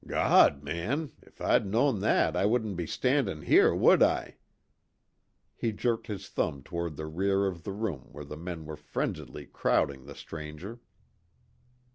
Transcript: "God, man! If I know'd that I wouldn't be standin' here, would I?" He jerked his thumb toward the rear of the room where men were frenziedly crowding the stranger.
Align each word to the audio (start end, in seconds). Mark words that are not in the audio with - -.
"God, 0.07 0.63
man! 0.63 1.11
If 1.21 1.39
I 1.41 1.59
know'd 1.59 2.01
that 2.01 2.35
I 2.35 2.43
wouldn't 2.43 2.75
be 2.75 2.87
standin' 2.87 3.43
here, 3.43 3.75
would 3.75 4.01
I?" 4.01 4.37
He 5.55 5.71
jerked 5.71 6.07
his 6.07 6.27
thumb 6.27 6.63
toward 6.63 6.95
the 6.97 7.05
rear 7.05 7.45
of 7.45 7.61
the 7.63 7.71
room 7.73 8.07
where 8.11 8.25
men 8.25 8.65
were 8.65 8.77
frenziedly 8.77 9.45
crowding 9.45 10.05
the 10.07 10.15
stranger. 10.15 10.79